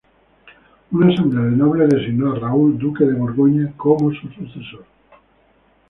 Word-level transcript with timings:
Una 0.93 1.09
asamblea 1.13 1.43
de 1.45 1.51
nobles 1.55 1.87
designó 1.87 2.33
a 2.33 2.39
Raúl, 2.39 2.75
duque 2.79 3.03
de 3.05 3.13
Borgoña, 3.13 3.71
como 3.77 4.11
su 4.11 4.29
sucesor. 4.29 4.83